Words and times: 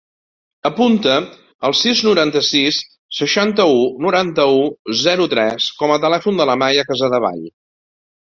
Apunta 0.67 1.17
el 1.67 1.75
sis, 1.79 1.99
noranta-sis, 2.07 2.79
seixanta-u, 3.19 3.77
noranta-u, 4.07 4.65
zero, 5.03 5.29
tres 5.37 5.67
com 5.83 5.95
a 5.97 5.99
telèfon 6.07 6.41
de 6.43 6.49
la 6.53 6.57
Maya 6.65 6.87
Casadevall. 6.89 7.45